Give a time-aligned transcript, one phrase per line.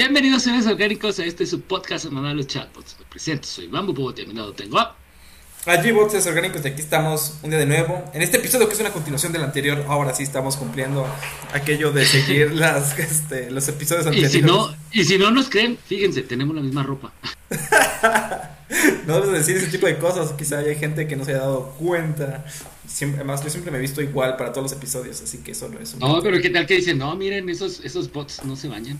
[0.00, 2.96] Bienvenidos seres orgánicos a este su podcast semanal Los Chatbots.
[2.98, 4.96] Me presento, soy Bambu Bobo terminado tengo a...
[5.66, 8.02] Allí bots orgánicos y aquí estamos un día de nuevo.
[8.14, 11.06] En este episodio que es una continuación del anterior, ahora sí estamos cumpliendo
[11.52, 14.32] aquello de seguir las, este, los episodios Y anteriores.
[14.32, 17.12] si no, y si no nos creen, fíjense, tenemos la misma ropa.
[19.04, 21.74] No debes decir ese tipo de cosas, quizá haya gente que no se haya dado
[21.78, 22.46] cuenta.
[22.86, 25.68] Siempre, además, yo siempre me he visto igual para todos los episodios, así que eso
[25.68, 25.98] no es un...
[25.98, 28.98] No, pero qué tal que dicen, no, miren, esos, esos bots no se bañan.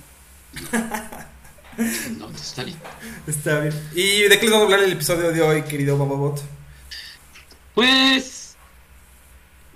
[2.19, 2.77] No, está bien.
[3.27, 3.75] Está bien.
[3.95, 6.41] ¿Y de qué les vamos a hablar el episodio de hoy, querido Bababot?
[7.75, 8.57] Pues,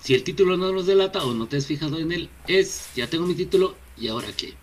[0.02, 3.06] si el título no nos delata o no te has fijado en él, es, ya
[3.08, 4.54] tengo mi título, ¿y ahora qué?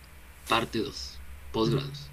[0.48, 1.18] Parte 2,
[1.52, 2.08] posgrados.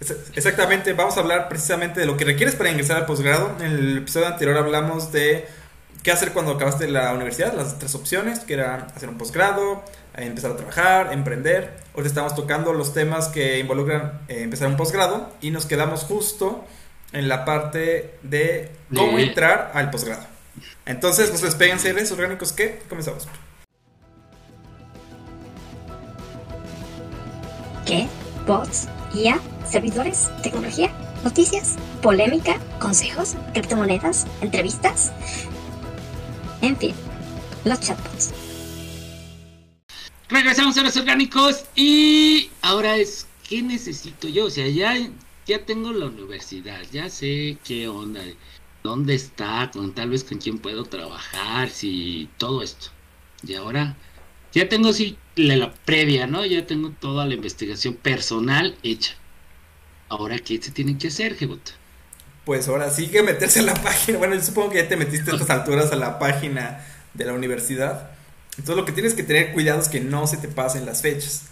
[0.00, 3.54] Ex- Exactamente, vamos a hablar precisamente de lo que requieres para ingresar al posgrado.
[3.60, 5.46] En el episodio anterior hablamos de
[6.02, 9.82] qué hacer cuando acabaste la universidad, las tres opciones, que era hacer un posgrado,
[10.16, 11.78] eh, empezar a trabajar, emprender.
[11.94, 16.64] Hoy estamos tocando los temas que involucran eh, empezar un posgrado y nos quedamos justo
[17.12, 20.22] en la parte de cómo entrar al posgrado.
[20.86, 23.28] Entonces, nos despeguen seres orgánicos que comenzamos.
[27.86, 28.06] ¿Qué?
[28.46, 28.88] ¿Bots?
[29.14, 29.38] ¿IA?
[29.66, 30.30] ¿Servidores?
[30.42, 30.90] ¿Tecnología?
[31.24, 31.76] ¿Noticias?
[32.02, 32.56] ¿Polémica?
[32.78, 33.34] ¿Consejos?
[33.52, 34.26] ¿Criptomonedas?
[34.40, 35.12] ¿Entrevistas?
[36.62, 36.94] En fin,
[37.64, 38.32] los chatbots.
[40.28, 44.46] Regresamos a los orgánicos y ahora es, ¿qué necesito yo?
[44.46, 44.94] O sea, ya,
[45.46, 48.20] ya tengo la universidad, ya sé qué onda,
[48.82, 52.88] dónde está, con tal vez con quién puedo trabajar, si todo esto.
[53.46, 53.96] Y ahora
[54.52, 56.44] ya tengo sí la, previa, ¿no?
[56.44, 59.14] Ya tengo toda la investigación personal hecha.
[60.08, 61.74] Ahora, ¿qué se tiene que hacer, Jebot?
[62.48, 64.16] Pues ahora sí que meterse a la página.
[64.16, 66.82] Bueno, yo supongo que ya te metiste a estas alturas a la página
[67.12, 68.08] de la universidad.
[68.52, 71.42] Entonces lo que tienes que tener cuidado es que no se te pasen las fechas.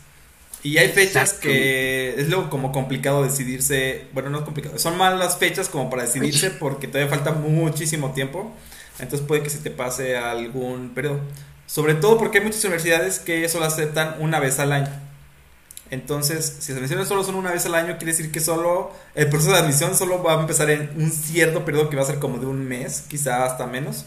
[0.63, 4.07] Y hay fechas que es luego como complicado decidirse.
[4.15, 4.79] Bueno, no es complicado.
[4.79, 8.51] Son malas fechas como para decidirse porque todavía falta muchísimo tiempo.
[8.99, 11.21] Entonces puede que se te pase algún periodo.
[11.67, 15.06] Sobre todo porque hay muchas universidades que solo aceptan una vez al año.
[15.91, 19.29] Entonces, si las admisiones solo son una vez al año, quiere decir que solo el
[19.29, 22.19] proceso de admisión solo va a empezar en un cierto periodo que va a ser
[22.19, 24.05] como de un mes, quizá hasta menos.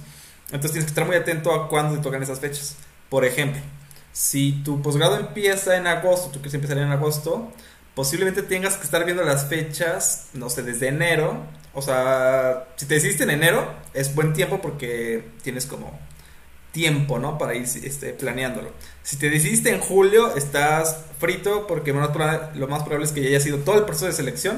[0.48, 2.76] Entonces tienes que estar muy atento a cuándo te tocan esas fechas.
[3.10, 3.62] Por ejemplo,
[4.12, 7.52] si tu posgrado empieza en agosto, tú quieres empezar en agosto,
[7.96, 11.46] posiblemente tengas que estar viendo las fechas, no sé, desde enero.
[11.74, 15.98] O sea, si te decidiste en enero, es buen tiempo porque tienes como
[16.80, 17.38] tiempo, ¿no?
[17.38, 18.70] Para ir este, planeándolo.
[19.04, 20.86] Si te decidiste en julio, estás
[21.20, 23.86] frito porque lo más, proba- lo más probable es que ya haya sido todo el
[23.86, 24.56] proceso de selección.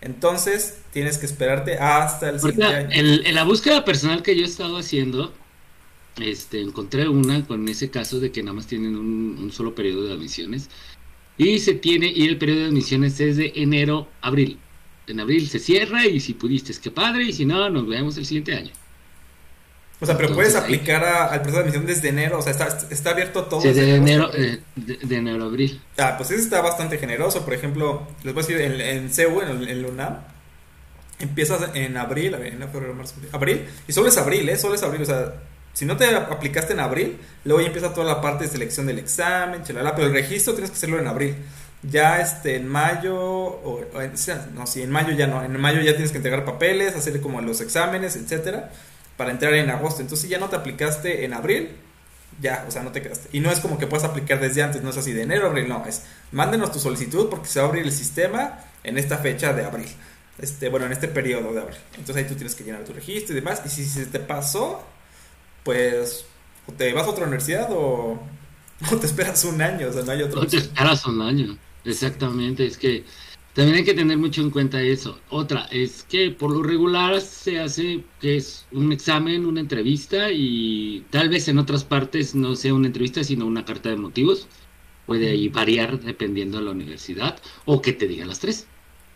[0.00, 2.90] Entonces, tienes que esperarte hasta el siguiente Ahorita, año.
[3.28, 5.32] en la búsqueda personal que yo he estado haciendo,
[6.20, 10.04] este, encontré una con ese caso de que nada más tienen un, un solo periodo
[10.06, 10.68] de admisiones.
[11.36, 14.58] Y se tiene, y el periodo de admisiones es de enero a abril.
[15.06, 18.16] En abril se cierra y si pudiste, es que padre, y si no, nos vemos
[18.18, 18.72] el siguiente año.
[20.00, 22.38] O sea, pero puedes Entonces, aplicar a- al proceso de admisión desde enero.
[22.38, 23.60] O sea, está, está abierto todo.
[23.60, 25.82] Sí, desde de enero, eh, de, de enero a abril.
[25.98, 27.44] Ah, pues ese está bastante generoso.
[27.44, 30.18] Por ejemplo, les voy a decir, en, en CEU, en, el- en UNAM,
[31.18, 34.56] empiezas en abril, a ver, enero, febrero, marzo, abril, y solo es abril, ¿eh?
[34.56, 35.02] Solo es abril.
[35.02, 35.34] O sea,
[35.72, 38.98] si no te aplicaste en abril, luego ya empieza toda la parte de selección del
[38.98, 41.34] examen, chalala, pero el registro tienes que hacerlo en abril.
[41.82, 44.12] Ya este, en mayo, o, o en-
[44.54, 45.42] no, sí, en mayo ya no.
[45.44, 48.70] En mayo ya tienes que entregar papeles, hacer como los exámenes, etcétera,
[49.18, 50.00] para entrar en agosto.
[50.00, 51.76] Entonces, si ya no te aplicaste en abril,
[52.40, 53.28] ya, o sea, no te quedaste.
[53.32, 55.68] Y no es como que puedas aplicar desde antes, no es así de enero, abril,
[55.68, 59.52] no, es mándenos tu solicitud porque se va a abrir el sistema en esta fecha
[59.52, 59.88] de abril.
[60.38, 61.78] Este, bueno, en este periodo de abril.
[61.96, 63.60] Entonces ahí tú tienes que llenar tu registro y demás.
[63.66, 64.86] Y si se te pasó,
[65.64, 66.24] pues
[66.76, 68.20] te vas a otra universidad o,
[68.92, 71.58] o te esperas un año, o sea, no hay otra No te esperas un año.
[71.84, 73.04] Exactamente, es que
[73.58, 75.18] también hay que tener mucho en cuenta eso.
[75.30, 81.04] Otra, es que por lo regular se hace que es un examen, una entrevista y
[81.10, 84.46] tal vez en otras partes no sea una entrevista, sino una carta de motivos.
[85.06, 88.68] Puede ahí variar dependiendo de la universidad o que te digan las tres.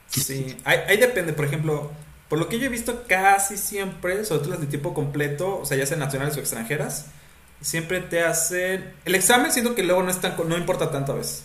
[0.08, 1.92] Sí, ahí, ahí depende, por ejemplo,
[2.28, 5.64] por lo que yo he visto casi siempre, sobre todo las de tiempo completo, o
[5.64, 7.12] sea, ya sean nacionales o extranjeras,
[7.60, 8.92] siempre te hacen...
[9.04, 11.44] El examen siento que luego no, es tan, no importa tanto a veces.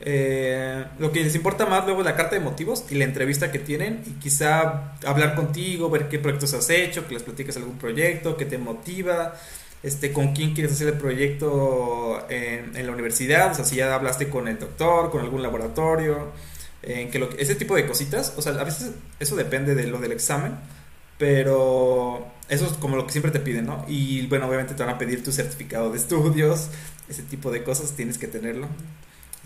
[0.00, 3.50] Eh, lo que les importa más luego es la carta de motivos y la entrevista
[3.50, 7.78] que tienen y quizá hablar contigo, ver qué proyectos has hecho, que les platiques algún
[7.78, 9.34] proyecto, que te motiva,
[9.82, 14.28] este, con quién quieres hacer el proyecto en, la universidad, o sea, si ya hablaste
[14.28, 16.32] con el doctor, con algún laboratorio,
[16.82, 19.98] en que lo, ese tipo de cositas, o sea, a veces eso depende de lo
[19.98, 20.54] del examen,
[21.18, 23.84] pero eso es como lo que siempre te piden, ¿no?
[23.88, 26.68] Y bueno, obviamente te van a pedir tu certificado de estudios,
[27.08, 28.68] ese tipo de cosas tienes que tenerlo.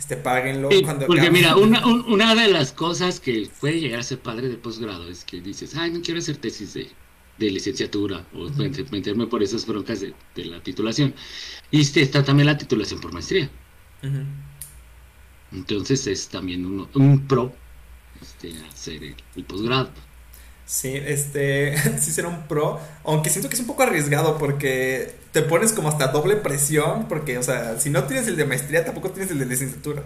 [0.03, 0.69] Este, páguenlo.
[0.83, 4.57] cuando porque mira, una, una de las cosas que puede llegar a ser padre de
[4.57, 6.91] posgrado es que dices, ay, no quiero hacer tesis de,
[7.39, 8.49] de licenciatura o
[8.91, 11.15] meterme por esas broncas de, la titulación.
[11.71, 13.49] Y este, está también la titulación por maestría.
[15.53, 17.55] Entonces es también un pro
[18.21, 19.05] este, hacer
[19.37, 19.91] el, posgrado.
[20.67, 25.43] Sí, este, sí será un pro, aunque siento que es un poco arriesgado porque te
[25.43, 29.11] pones como hasta doble presión, porque, o sea, si no tienes el de maestría, tampoco
[29.11, 30.03] tienes el de licenciatura.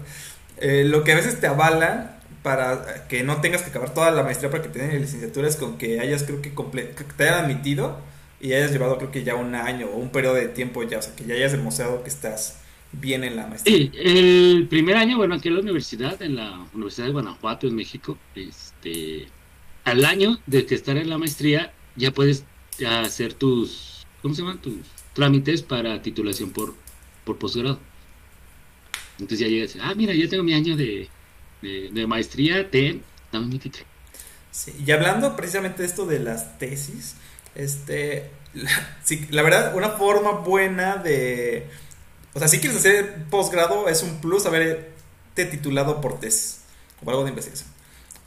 [0.59, 4.23] Eh, lo que a veces te avalan para que no tengas que acabar toda la
[4.23, 7.23] maestría para que te den la licenciatura es con que hayas, creo que, que te
[7.23, 7.97] hayan admitido
[8.39, 11.01] y hayas llevado, creo que ya un año o un periodo de tiempo ya, o
[11.01, 12.59] sea, que ya hayas demostrado que estás
[12.91, 13.91] bien en la maestría.
[13.93, 18.17] El primer año, bueno, aquí en la universidad, en la Universidad de Guanajuato, en México,
[18.35, 19.27] este,
[19.87, 22.43] al año de que estar en la maestría, ya puedes
[22.85, 24.61] hacer tus, ¿cómo se llaman?
[24.61, 24.75] Tus
[25.13, 26.75] trámites para titulación por,
[27.23, 27.79] por posgrado.
[29.13, 31.09] Entonces ya llegas, ah, mira, ya tengo mi año de,
[31.61, 33.01] de, maestría, ten,
[33.31, 33.85] dame mi título.
[34.51, 37.15] Sí, y hablando precisamente de esto de las tesis,
[37.55, 38.29] este,
[39.03, 41.67] sí, la verdad, una forma buena de
[42.33, 46.59] o sea, si quieres hacer posgrado, es un plus haberte titulado por tesis
[47.03, 47.67] o algo de investigación.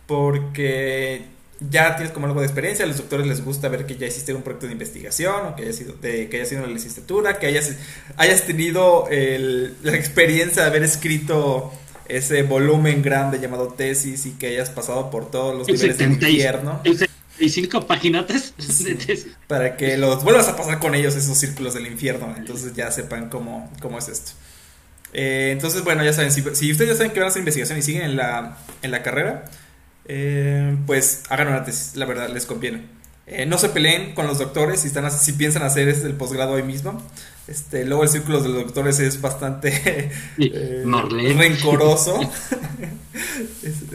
[0.09, 1.27] Porque
[1.69, 4.33] ya tienes como algo de experiencia, a los doctores les gusta ver que ya hiciste
[4.33, 7.47] un proyecto de investigación, o que hayas sido, de, que hayas sido la licenciatura, que
[7.47, 7.73] hayas,
[8.17, 11.73] hayas tenido la experiencia de haber escrito
[12.09, 16.81] ese volumen grande llamado tesis y que hayas pasado por todos los niveles del infierno
[17.39, 18.53] y cinco paginatas
[19.47, 22.35] para que los vuelvas a pasar con ellos esos círculos del infierno.
[22.37, 24.33] Entonces ya sepan cómo, cómo es esto.
[25.13, 27.83] Eh, entonces bueno ya saben si, ustedes ya saben que van a hacer investigación y
[27.83, 29.45] siguen en la, en la carrera
[30.07, 32.83] eh, pues hagan una tesis la verdad les conviene.
[33.27, 36.55] Eh, no se peleen con los doctores si, están, si piensan hacer este, el posgrado
[36.55, 37.01] hoy mismo.
[37.47, 40.85] Este, luego el círculo de los doctores es bastante eh,
[41.37, 42.21] rencoroso.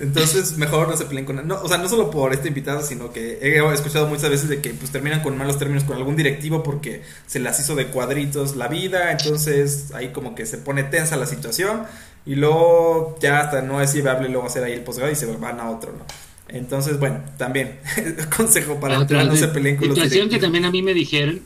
[0.01, 1.47] Entonces, mejor no se peleen con...
[1.47, 4.61] No, o sea, no solo por este invitado, sino que he escuchado muchas veces de
[4.61, 8.55] que pues terminan con malos términos con algún directivo porque se las hizo de cuadritos
[8.55, 9.11] la vida.
[9.11, 11.83] Entonces, ahí como que se pone tensa la situación.
[12.25, 15.59] Y luego ya hasta no es viable luego hacer ahí el posgrado y se van
[15.59, 16.05] a otro, ¿no?
[16.47, 17.79] Entonces, bueno, también
[18.37, 20.29] consejo para entrar, no se peleen con los directivos.
[20.29, 21.41] que también a mí me dijeron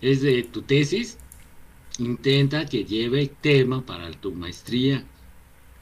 [0.00, 1.16] es de tu tesis
[1.98, 5.04] intenta que lleve tema para tu maestría.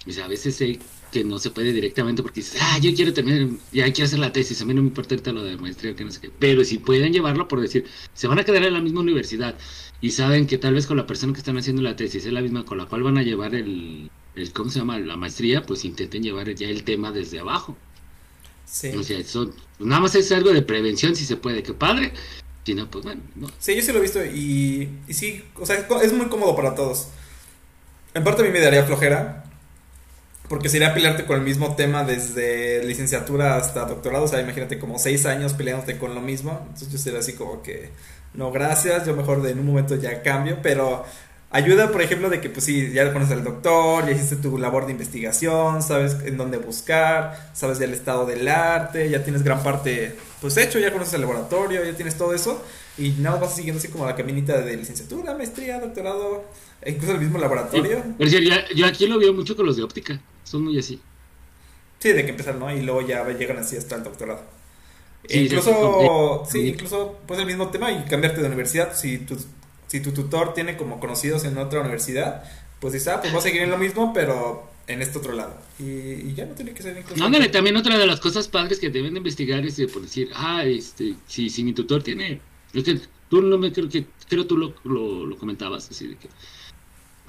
[0.06, 0.78] Sea, a veces sé
[1.10, 4.32] que no se puede directamente porque dices, ah, yo quiero terminar, ya quiero hacer la
[4.32, 6.30] tesis, a mí no me importa lo de maestría, que no sé qué.
[6.38, 9.56] Pero si pueden llevarlo por decir, se van a quedar en la misma universidad
[10.00, 12.40] y saben que tal vez con la persona que están haciendo la tesis es la
[12.40, 14.98] misma con la cual van a llevar el, el ¿cómo se llama?
[14.98, 17.76] La maestría, pues intenten llevar ya el tema desde abajo.
[18.64, 18.88] Sí.
[18.96, 22.12] O sea, eso, nada más es algo de prevención si se puede, que padre,
[22.64, 23.48] si no, pues bueno, no.
[23.58, 26.74] Sí, yo sí lo he visto y, y sí, o sea, es muy cómodo para
[26.74, 27.08] todos.
[28.14, 29.49] En parte a mí me daría flojera,
[30.50, 34.98] porque sería pelearte con el mismo tema desde licenciatura hasta doctorado, o sea, imagínate como
[34.98, 37.90] seis años peleándote con lo mismo, entonces yo sería así como que,
[38.34, 41.04] no, gracias, yo mejor de en un momento ya cambio, pero
[41.52, 44.86] ayuda, por ejemplo, de que pues sí, ya conoces al doctor, ya hiciste tu labor
[44.86, 50.16] de investigación, sabes en dónde buscar, sabes del estado del arte, ya tienes gran parte
[50.40, 52.60] pues hecho, ya conoces el laboratorio, ya tienes todo eso
[52.98, 56.44] y nada vas siguiendo así como la caminita de licenciatura, maestría, doctorado,
[56.82, 58.02] e incluso el mismo laboratorio.
[58.74, 60.20] yo aquí lo veo mucho con los de óptica,
[60.50, 61.00] son muy así.
[61.98, 62.74] Sí, de que empezar, ¿no?
[62.74, 64.42] Y luego ya llegan así hasta el doctorado.
[65.28, 69.36] incluso, sí, incluso pues el mismo tema y cambiarte de universidad, si tu,
[69.86, 72.44] si tu tutor tiene como conocidos en otra universidad,
[72.80, 75.56] pues dices, ah, pues voy a seguir en lo mismo, pero en este otro lado.
[75.78, 77.22] Y, ya no tiene que ser incluso.
[77.24, 80.30] Ándale, también otra de las cosas padres que deben de investigar es de por decir,
[80.34, 82.40] ah, este, si, si mi tutor tiene.
[82.72, 84.06] Es que tú no me creo que.
[84.28, 86.28] Creo tú lo, lo, comentabas, así de que.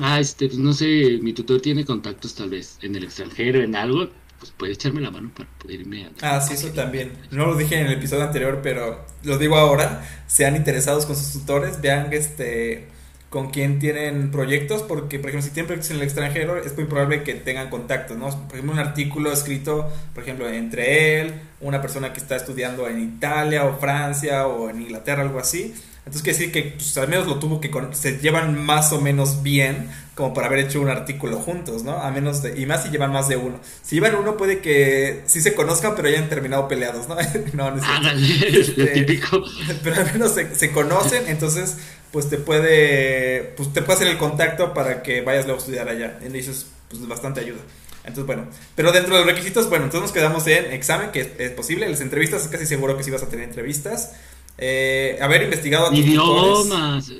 [0.01, 3.75] Ah, este, pues no sé, mi tutor tiene contactos tal vez en el extranjero, en
[3.75, 6.37] algo, pues puede echarme la mano para poder irme a...
[6.37, 7.11] Ah, sí, eso también.
[7.29, 10.03] No lo dije en el episodio anterior, pero lo digo ahora.
[10.25, 12.87] Sean interesados con sus tutores, vean este
[13.29, 16.83] con quien tienen proyectos, porque por ejemplo si tienen proyectos en el extranjero es muy
[16.83, 18.27] probable que tengan contactos, ¿no?
[18.29, 22.99] Por ejemplo un artículo escrito, por ejemplo, entre él, una persona que está estudiando en
[23.01, 25.73] Italia o Francia o en Inglaterra, algo así.
[26.05, 29.43] Entonces quiere decir que pues, al menos lo tuvo que se llevan más o menos
[29.43, 31.93] bien como para haber hecho un artículo juntos, ¿no?
[31.93, 33.59] A menos de, y más si llevan más de uno.
[33.83, 37.15] Si llevan uno puede que sí se conozcan pero hayan terminado peleados, ¿no?
[37.53, 39.43] no, no es este, típico.
[39.83, 41.77] Pero al menos se, se conocen, entonces
[42.11, 45.87] pues te puede, pues te puede hacer el contacto para que vayas luego a estudiar
[45.87, 46.19] allá.
[46.25, 47.61] Y dices, pues bastante ayuda.
[48.03, 51.51] Entonces, bueno, pero dentro de los requisitos, bueno, entonces nos quedamos en examen, que es,
[51.51, 51.87] posible.
[51.87, 54.13] Las entrevistas, es casi seguro que sí vas a tener entrevistas.
[54.63, 57.11] Eh, haber investigado a idiomas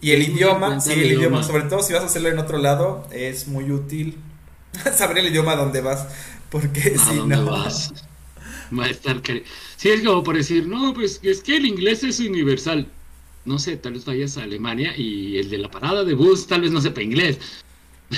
[0.00, 1.42] y el idioma, sí, el idioma.
[1.42, 4.16] sobre todo si vas a hacerlo en otro lado, es muy útil
[4.96, 6.06] saber el idioma a donde vas,
[6.50, 7.46] porque ¿A si dónde no...
[7.46, 7.92] vas?
[8.78, 9.20] Va a estar
[9.76, 12.86] Sí, es como por decir, no, pues es que el inglés es universal.
[13.44, 16.60] No sé, tal vez vayas a Alemania y el de la parada de bus tal
[16.60, 17.38] vez no sepa inglés.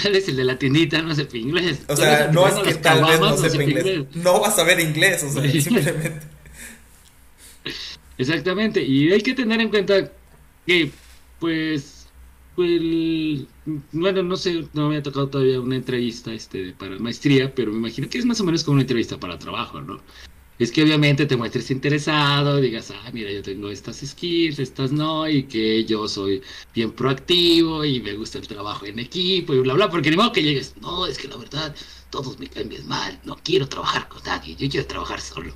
[0.02, 1.78] Tal vez el de la tiendita no sepa inglés.
[1.88, 4.04] O sea, no es que tal vez no sepa inglés.
[4.14, 6.36] No vas a ver inglés, o sea, simplemente.
[8.19, 10.11] Exactamente, y hay que tener en cuenta
[10.67, 10.91] que,
[11.39, 12.09] pues,
[12.55, 12.81] pues,
[13.93, 17.79] bueno, no sé, no me ha tocado todavía una entrevista este, para maestría, pero me
[17.79, 20.01] imagino que es más o menos como una entrevista para trabajo, ¿no?
[20.59, 25.29] Es que obviamente te muestres interesado, digas, ah, mira, yo tengo estas skills, estas no,
[25.29, 26.43] y que yo soy
[26.75, 30.33] bien proactivo y me gusta el trabajo en equipo y bla, bla, porque ni modo
[30.33, 31.77] que llegues, no, es que la verdad,
[32.09, 35.55] todos me caen bien mal, no quiero trabajar con nadie, yo quiero trabajar solo.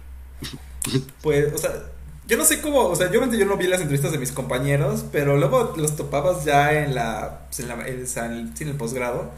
[1.22, 1.92] Pues, o sea,
[2.30, 5.04] yo no sé cómo, o sea, yo, yo no vi las entrevistas de mis compañeros,
[5.10, 9.32] pero luego los topabas ya en la, en, la, en, el, posgrado.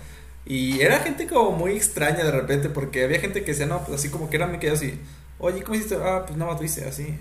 [0.45, 3.99] Y era gente como muy extraña de repente, porque había gente que decía, no, pues
[3.99, 5.01] así como que eran me quedé así,
[5.39, 5.97] oye, ¿cómo hiciste?
[6.05, 7.17] Ah, pues nada más lo hice así,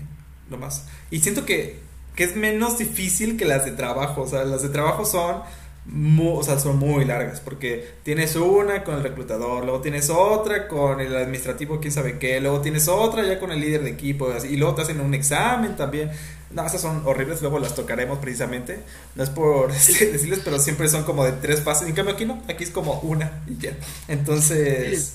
[0.50, 0.88] nomás.
[1.10, 1.78] Y siento que,
[2.16, 5.40] que es menos difícil que las de trabajo, o sea, las de trabajo son,
[5.84, 10.68] mu- o sea, son muy largas, porque tienes una con el reclutador, luego tienes otra
[10.68, 14.28] con el administrativo, quién sabe qué, luego tienes otra ya con el líder de equipo,
[14.48, 16.10] y luego te hacen un examen también.
[16.50, 18.80] No, esas son horribles, luego las tocaremos precisamente.
[19.14, 21.88] No es por este, decirles, pero siempre son como de tres fases.
[21.88, 23.76] En cambio aquí no, aquí es como una y ya.
[24.08, 25.14] Entonces,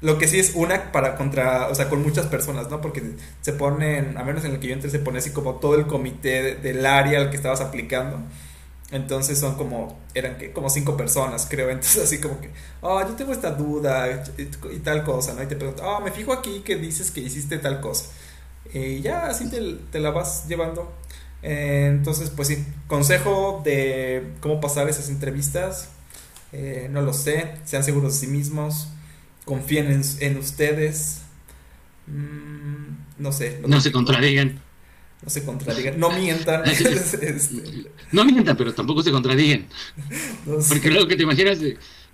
[0.00, 2.80] lo que sí es una para contra, o sea, con muchas personas, ¿no?
[2.80, 3.02] Porque
[3.42, 5.86] se ponen, a menos en el que yo entré, se pone así como todo el
[5.86, 8.18] comité de- del área al que estabas aplicando.
[8.92, 11.70] Entonces son como, eran que como cinco personas, creo.
[11.70, 15.42] Entonces así como que, oh, yo tengo esta duda y, tal cosa, ¿no?
[15.42, 18.06] Y te pregunto, oh, me fijo aquí que dices que hiciste tal cosa.
[18.72, 20.92] Y ya así te, la vas llevando.
[21.42, 25.90] Entonces, pues sí, consejo de cómo pasar esas entrevistas.
[26.52, 28.88] eh, no lo sé, sean seguros de sí mismos,
[29.44, 31.22] confíen en, en ustedes.
[32.08, 34.60] Mm, no sé, No se contradigan.
[35.22, 36.62] No se contradigan, no mientan.
[36.68, 39.66] Este, No mientan, pero tampoco se contradigan.
[40.46, 40.68] no sé.
[40.68, 41.58] Porque luego que te imaginas,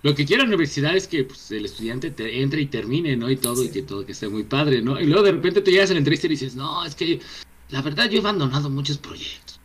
[0.02, 3.30] lo que quiere la universidad es que pues, el estudiante te entre y termine, ¿no?
[3.30, 5.00] Y todo, y que todo que esté muy padre, ¿no?
[5.00, 7.20] Y luego de repente te llegas a la entrevista y dices, no, es que
[7.70, 9.60] la verdad yo he abandonado muchos proyectos.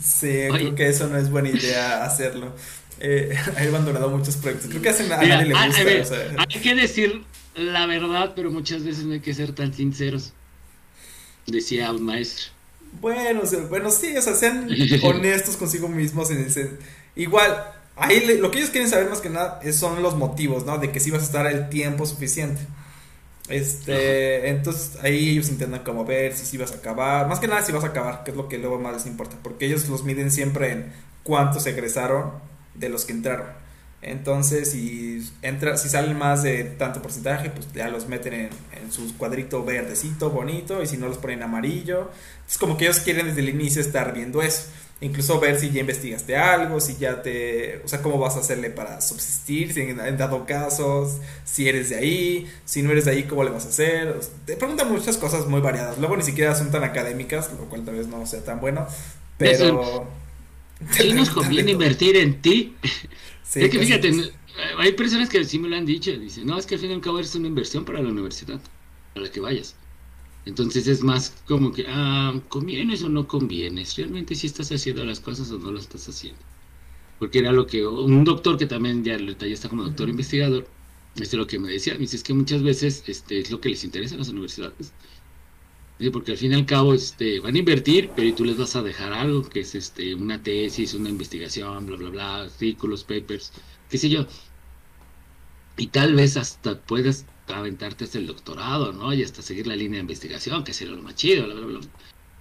[0.00, 0.50] Sí, Oye.
[0.50, 2.54] creo que eso no es buena idea hacerlo.
[3.00, 4.68] Eh, he abandonado muchos proyectos.
[4.70, 5.80] Creo que hacen- a nadie le gusta.
[5.80, 7.22] a ver, o sea, hay que decir
[7.54, 10.32] la verdad, pero muchas veces no hay que ser tan sinceros.
[11.46, 12.46] Decía un maestro.
[13.00, 14.68] Bueno, o sea, bueno, sí, o sea, sean
[15.02, 16.30] honestos consigo mismos.
[16.30, 16.46] En
[17.16, 17.64] igual,
[17.96, 20.78] ahí le- lo que ellos quieren saber más que nada es- son los motivos, ¿no?
[20.78, 22.60] De que si vas a estar el tiempo suficiente.
[23.48, 27.62] Este, entonces ahí ellos intentan como ver si sí vas a acabar, más que nada
[27.62, 30.04] si vas a acabar, que es lo que luego más les importa, porque ellos los
[30.04, 30.92] miden siempre en
[31.24, 32.32] cuántos egresaron
[32.74, 33.46] de los que entraron.
[34.02, 38.50] Entonces, si entra, si salen más de tanto porcentaje, pues ya los meten en,
[38.82, 42.10] en su cuadrito verdecito, bonito, y si no los ponen amarillo.
[42.48, 44.64] Es como que ellos quieren desde el inicio estar viendo eso.
[45.02, 47.80] Incluso ver si ya investigaste algo, si ya te...
[47.84, 51.88] O sea, cómo vas a hacerle para subsistir, si en, en dado casos, si eres
[51.88, 54.08] de ahí, si no eres de ahí, cómo le vas a hacer.
[54.08, 55.96] O sea, te preguntan muchas cosas muy variadas.
[55.96, 58.86] Luego ni siquiera son tan académicas, lo cual tal vez no sea tan bueno.
[59.38, 60.06] Pero...
[60.96, 62.76] ¿Qué nos conviene invertir en ti?
[63.50, 64.12] Sí, es que fíjate,
[64.78, 66.10] hay personas que sí me lo han dicho.
[66.12, 68.60] Dicen, no, es que al fin y al cabo es una inversión para la universidad,
[69.14, 69.76] a la que vayas.
[70.46, 73.96] Entonces es más como que, ah, ¿convienes o no convienes?
[73.96, 76.40] ¿Realmente si estás haciendo las cosas o no lo estás haciendo?
[77.18, 80.66] Porque era lo que un doctor que también ya, ya está como doctor investigador,
[81.14, 81.94] este es lo que me decía.
[81.94, 84.92] Me dice, es que muchas veces este, es lo que les interesa a las universidades.
[85.98, 88.74] Dice, porque al fin y al cabo este, van a invertir, pero tú les vas
[88.76, 93.52] a dejar algo, que es este, una tesis, una investigación, bla, bla, bla, artículos, papers,
[93.90, 94.26] qué sé yo.
[95.80, 99.14] Y tal vez hasta puedas aventarte hasta el doctorado, ¿no?
[99.14, 101.80] Y hasta seguir la línea de investigación, que sería lo más chido, bla, bla, bla.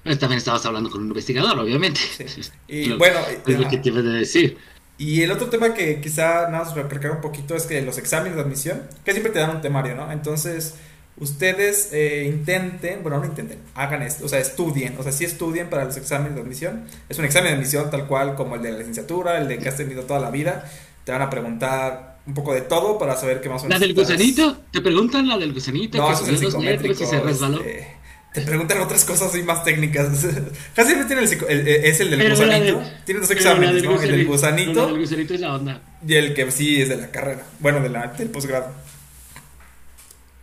[0.04, 2.02] Pero también estabas hablando con un investigador, obviamente.
[2.02, 2.26] Sí.
[2.68, 4.58] Y Lo- bueno, Es lo que te a decir.
[4.98, 8.36] Y el otro tema que quizá nada más recalcar un poquito es que los exámenes
[8.36, 10.12] de admisión, que siempre te dan un temario, ¿no?
[10.12, 10.76] Entonces,
[11.16, 15.70] ustedes eh, intenten, bueno, no intenten, hagan esto, o sea, estudien, o sea, sí estudien
[15.70, 16.84] para los exámenes de admisión.
[17.08, 19.70] Es un examen de admisión tal cual como el de la licenciatura, el de que
[19.70, 20.70] has tenido toda la vida.
[21.06, 23.82] Te van a preguntar un poco de todo para saber qué más o La menos
[23.82, 26.64] del estás- gusanito, te preguntan la del gusanito, No, que eso es el subió dos
[26.64, 27.04] metros psicométrico.
[27.04, 27.58] y se resbaló.
[27.62, 27.98] este,
[28.34, 30.10] te preguntan otras cosas así más técnicas.
[30.76, 32.80] Casi siempre tiene el, el- el- es el del Pero la gusanito.
[32.80, 33.70] del- Tiene dos la exámenes.
[33.70, 35.82] El del La gusanito del gusanito es la onda.
[36.08, 37.44] y el que sí es de la carrera.
[37.60, 38.72] Bueno, de la, del posgrado.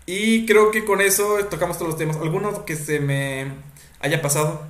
[0.07, 2.17] Y creo que con eso tocamos todos los temas.
[2.17, 3.47] ¿Alguno que se me
[4.01, 4.65] haya pasado?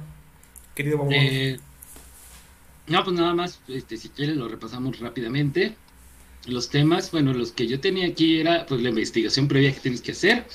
[0.74, 1.10] Querido Bobo.
[1.12, 1.58] Eh,
[2.86, 5.74] no, pues nada más, este, si quieres lo repasamos rápidamente.
[6.46, 10.00] Los temas, bueno, los que yo tenía aquí era pues la investigación previa que tienes
[10.00, 10.46] que hacer,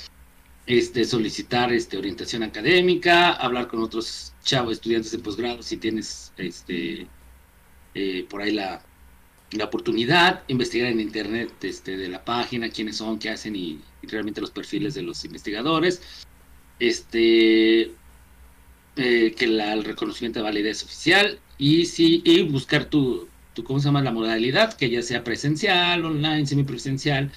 [0.66, 7.06] este, solicitar este, orientación académica, hablar con otros chavos estudiantes de posgrado si tienes este,
[7.94, 8.82] eh, por ahí la,
[9.52, 14.40] la, oportunidad, investigar en internet este, de la página, quiénes son, qué hacen y, realmente
[14.40, 16.02] los perfiles de los investigadores,
[16.80, 17.92] este,
[18.96, 23.78] eh, que la, el reconocimiento de validez oficial y, sí, y buscar tu, tu, ¿cómo
[23.80, 24.02] se llama?
[24.02, 27.30] La modalidad, que ya sea presencial, online, semipresencial,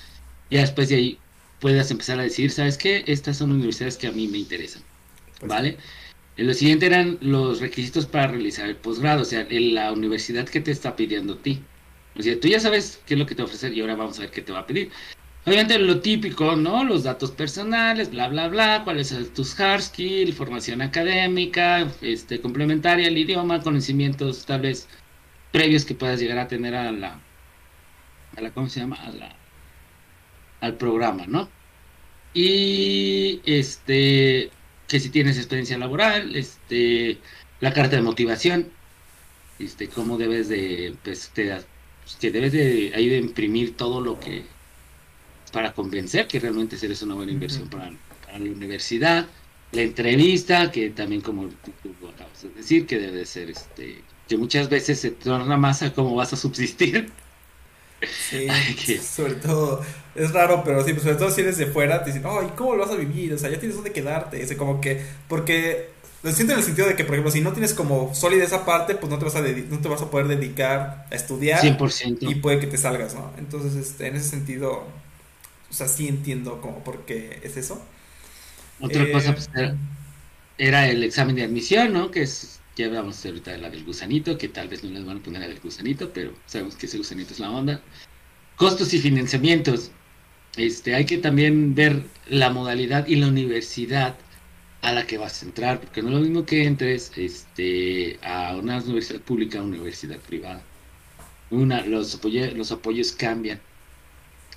[0.49, 1.19] y después de ahí
[1.59, 3.03] puedas empezar a decir, ¿sabes qué?
[3.07, 4.83] Estas son universidades que a mí me interesan,
[5.39, 5.77] pues ¿vale?
[6.37, 10.71] Lo siguiente eran los requisitos para realizar el posgrado, o sea, la universidad que te
[10.71, 11.61] está pidiendo a ti.
[12.17, 13.95] O sea, tú ya sabes qué es lo que te va a ofrecer y ahora
[13.95, 14.91] vamos a ver qué te va a pedir.
[15.45, 16.83] Obviamente lo típico, ¿no?
[16.83, 23.07] Los datos personales, bla, bla, bla, cuáles son tus hard skills, formación académica, este, complementaria
[23.07, 24.87] al idioma, conocimientos tal vez
[25.55, 27.17] previos que puedas llegar a tener a la,
[28.35, 28.97] a la ¿cómo se llama?
[28.97, 29.33] A la,
[30.59, 31.47] al programa, ¿no?
[32.33, 34.49] Y este,
[34.85, 37.19] que si tienes experiencia laboral, este,
[37.61, 38.67] la carta de motivación,
[39.57, 41.45] este, cómo debes de, pues, te,
[42.03, 44.43] pues, que debes de ahí de imprimir todo lo que
[45.53, 49.25] para convencer que realmente eres una buena inversión para, la universidad,
[49.71, 51.71] la entrevista, que también como tú,
[52.13, 56.15] acabas de decir, que debe ser, este, que muchas veces se torna más a cómo
[56.15, 57.11] vas a subsistir.
[58.29, 58.47] Sí,
[58.99, 59.81] sobre todo,
[60.15, 62.75] es raro, pero sí, pues sobre todo si eres de fuera, te dicen, ay, ¿cómo
[62.75, 63.33] lo vas a vivir?
[63.33, 64.41] O sea, ya tienes donde quedarte.
[64.41, 65.89] Es como que, porque
[66.23, 68.65] lo siento en el sentido de que, por ejemplo, si no tienes como sólida esa
[68.65, 71.61] parte, pues no te vas a, no te vas a poder dedicar a estudiar.
[71.61, 72.29] 100%.
[72.29, 73.31] Y puede que te salgas, ¿no?
[73.37, 74.85] Entonces, este, en ese sentido,
[75.69, 77.79] o sea, sí entiendo como por qué es eso.
[78.79, 79.75] Otra cosa, pues, era,
[80.57, 82.11] era, el examen de admisión, ¿no?
[82.11, 85.17] Que es, ya hablamos ahorita de la del gusanito, que tal vez no les van
[85.17, 87.81] a poner la del gusanito, pero sabemos que ese gusanito es la onda.
[88.57, 89.91] Costos y financiamientos.
[90.57, 94.15] Este, hay que también ver la modalidad y la universidad
[94.81, 98.55] a la que vas a entrar, porque no es lo mismo que entres este, a
[98.55, 100.61] una universidad pública a una universidad privada.
[101.49, 103.59] Una, los, apoyos, los apoyos cambian.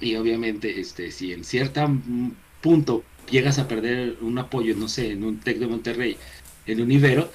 [0.01, 1.89] Y obviamente, este, si en cierto
[2.61, 6.17] punto llegas a perder un apoyo, no sé, en un TEC de Monterrey,
[6.67, 7.31] en un Ibero,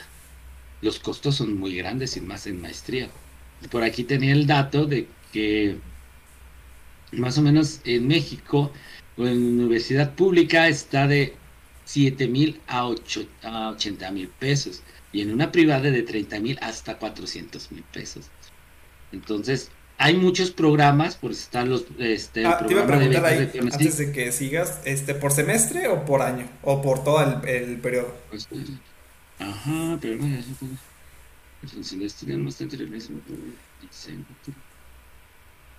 [0.83, 3.09] los costos son muy grandes y más en maestría.
[3.71, 5.77] Por aquí tenía el dato de que
[7.13, 8.71] más o menos en México
[9.17, 11.35] en universidad pública está de
[11.85, 17.71] 7 mil a, 80 mil pesos y en una privada de 30 mil hasta 400
[17.71, 18.25] mil pesos.
[19.11, 23.97] Entonces, hay muchos programas, por están los este, ah, te iba a preguntar ahí, antes
[23.99, 26.49] de que sigas, este, ¿por semestre o por año?
[26.63, 28.13] ¿O por todo el, el periodo?
[28.29, 28.49] Pues,
[29.39, 30.25] ajá, pero no,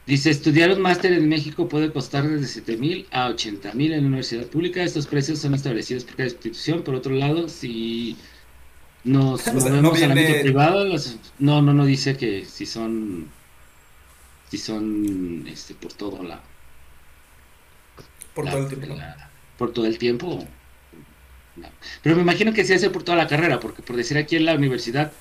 [0.07, 4.03] Dice, estudiar un máster en México puede costar desde 7 mil a 80 mil en
[4.03, 4.83] la universidad pública.
[4.83, 6.83] Estos precios son establecidos por cada institución.
[6.83, 8.17] Por otro lado, si
[9.03, 10.85] nos movemos al ámbito privado,
[11.39, 13.31] no, no, no dice que si son,
[14.51, 16.43] si son, este, por todo la,
[18.35, 18.97] por todo el tiempo,
[19.57, 20.47] por todo el tiempo.
[22.03, 24.45] Pero me imagino que se hace por toda la carrera, porque por decir aquí en
[24.45, 25.13] la universidad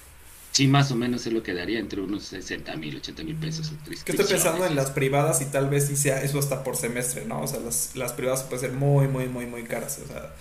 [0.51, 3.73] sí más o menos se lo quedaría entre unos 60 mil, 80 mil pesos.
[4.05, 7.25] Que estoy pensando en las privadas y tal vez sí sea eso hasta por semestre,
[7.25, 7.41] ¿no?
[7.41, 9.99] O sea, las, las privadas pueden ser muy, muy, muy, muy caras.
[10.03, 10.33] O sea,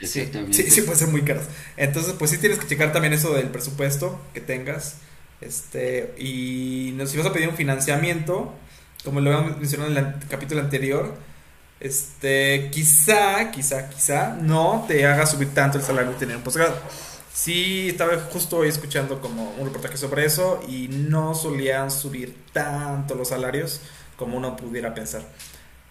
[0.00, 0.56] Exactamente.
[0.56, 1.46] Sí, sí, pueden ser muy caras.
[1.76, 4.96] Entonces, pues sí tienes que checar también eso del presupuesto que tengas.
[5.40, 8.54] Este, y si vas a pedir un financiamiento,
[9.04, 11.14] como lo habíamos mencionado en el capítulo anterior,
[11.80, 16.76] este, quizá, quizá, quizá no te haga subir tanto el salario de tener un posgrado.
[17.32, 23.14] Sí, estaba justo hoy escuchando como un reportaje sobre eso y no solían subir tanto
[23.14, 23.80] los salarios
[24.16, 25.22] como uno pudiera pensar.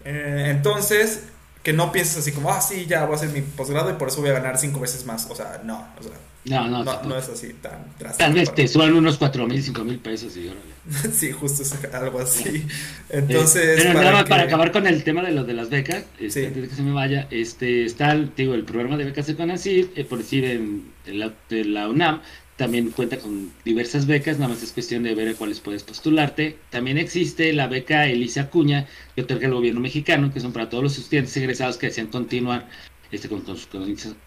[0.04, 1.24] Eh, entonces,
[1.62, 4.08] que no pienses así como, ah, sí, ya voy a hacer mi posgrado y por
[4.08, 5.28] eso voy a ganar cinco veces más.
[5.30, 6.12] O sea, no, o sea,
[6.44, 8.16] no, no, no, es así tan drástico.
[8.16, 10.50] Tal vez te suban unos cuatro mil, cinco mil pesos y
[11.12, 12.66] sí, justo es algo así.
[13.10, 16.46] Entonces, pero para, nada, para acabar con el tema de lo de las becas, este,
[16.46, 19.98] antes de que se me vaya, este está digo, el programa de becas de CONACYT,
[19.98, 22.22] eh, por decir en, la, la, UNAM,
[22.60, 26.58] también cuenta con diversas becas, nada más es cuestión de ver a cuáles puedes postularte.
[26.68, 30.84] También existe la beca Elisa Acuña, que otorga el gobierno mexicano, que son para todos
[30.84, 32.68] los estudiantes egresados que desean continuar
[33.10, 33.66] este, con, sus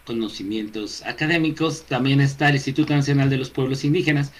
[0.04, 1.86] conocimientos académicos.
[1.86, 4.32] También está el Instituto Nacional de los Pueblos Indígenas,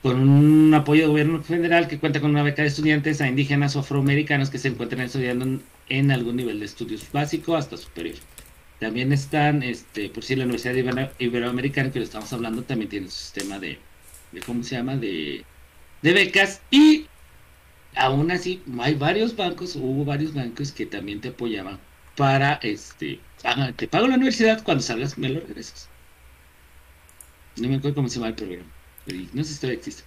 [0.00, 3.74] con un apoyo del gobierno federal que cuenta con una beca de estudiantes a indígenas
[3.74, 8.14] o afroamericanos que se encuentran estudiando en, algún nivel de estudios básico hasta superior.
[8.80, 13.16] También están, este, por si la Universidad Iberoamericana, que lo estamos hablando, también tiene su
[13.16, 13.78] sistema de,
[14.32, 15.44] de ¿cómo se llama?, de,
[16.00, 16.62] de becas.
[16.70, 17.06] Y
[17.94, 21.78] aún así, hay varios bancos, hubo varios bancos que también te apoyaban
[22.16, 23.20] para, este,
[23.76, 25.88] te pago la universidad, cuando salgas me lo regresas.
[27.56, 28.64] No me acuerdo cómo se llama el programa,
[29.32, 30.04] no sé si todavía existe.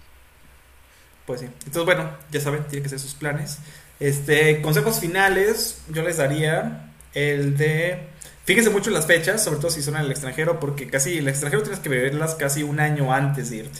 [1.26, 3.58] Pues sí, entonces bueno, ya saben, tienen que ser sus planes.
[4.00, 9.70] Este, consejos finales, yo les daría el de Fíjense mucho en las fechas, sobre todo
[9.70, 13.12] si son en el extranjero, porque casi el extranjero tienes que verlas casi un año
[13.12, 13.78] antes de irte.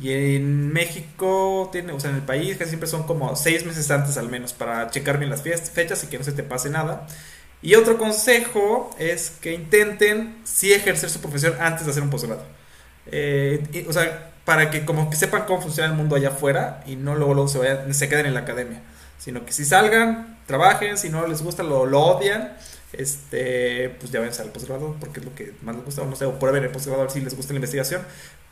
[0.00, 3.90] Y en México, tiene, o sea, en el país casi siempre son como seis meses
[3.90, 7.06] antes al menos para checar bien las fechas y que no se te pase nada.
[7.62, 12.44] Y otro consejo es que intenten sí ejercer su profesión antes de hacer un posgrado.
[13.06, 16.96] Eh, o sea, para que como que sepan cómo funciona el mundo allá afuera y
[16.96, 18.82] no luego, luego se, vayan, se queden en la academia.
[19.18, 22.56] Sino que si salgan, trabajen, si no les gusta, lo, lo odian
[22.98, 26.16] este, pues ya ven al posgrado porque es lo que más les gusta, o no
[26.16, 28.02] sé, o ver el posgrado a ver si les gusta la investigación,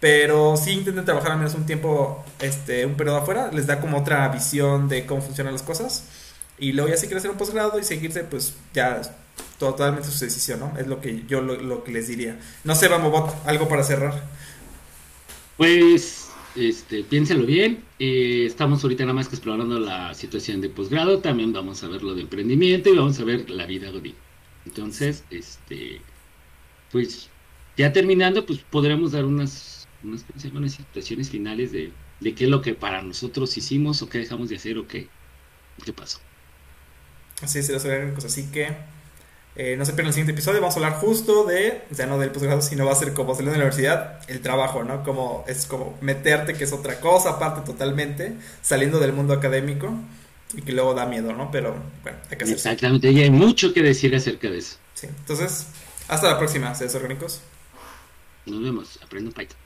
[0.01, 3.99] pero si intenten trabajar al menos un tiempo, este, un periodo afuera, les da como
[3.99, 6.05] otra visión de cómo funcionan las cosas,
[6.59, 9.01] y luego ya si quieren hacer un posgrado y seguirse, pues ya
[9.59, 10.73] totalmente su decisión, ¿no?
[10.79, 12.39] Es lo que yo lo, que les diría.
[12.65, 14.23] No sé, vamos, Bot, algo para cerrar.
[15.57, 17.83] Pues este, piénselo bien.
[17.99, 21.19] Eh, estamos ahorita nada más que explorando la situación de posgrado.
[21.21, 24.15] También vamos a ver lo de emprendimiento y vamos a ver la vida Godín.
[24.67, 26.01] Entonces, este,
[26.91, 27.29] pues
[27.77, 32.61] ya terminando, pues podremos dar unas, unas, unas situaciones finales de, de, qué es lo
[32.61, 35.09] que para nosotros hicimos o qué dejamos de hacer o qué,
[35.85, 36.21] qué pasó.
[37.41, 38.69] Así es, los así que
[39.55, 42.19] eh, no se pierdan el siguiente episodio, vamos a hablar justo de, o sea, no
[42.19, 45.03] del posgrado, sino va a ser como salir de la universidad, el trabajo, ¿no?
[45.03, 49.93] Como es como meterte, que es otra cosa, aparte totalmente, saliendo del mundo académico
[50.55, 51.51] y que luego da miedo, ¿no?
[51.51, 52.55] Pero bueno, hay que hacerlo.
[52.55, 54.77] Exactamente, y hay mucho que decir acerca de eso.
[54.95, 55.67] Sí, entonces,
[56.09, 57.43] hasta la próxima, seres orgánicos.
[58.47, 59.59] Nos vemos, aprendo Python.